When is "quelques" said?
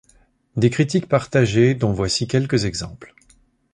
2.27-2.65